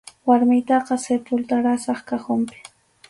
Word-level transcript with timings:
Warmiytaqa 0.29 0.95
sepulturasaq 1.05 1.99
cajonpi. 2.09 2.57